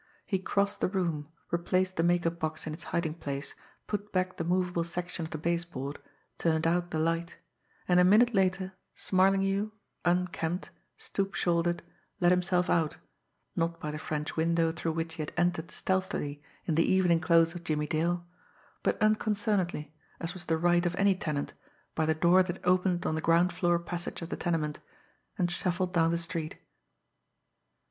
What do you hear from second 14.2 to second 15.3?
window through which he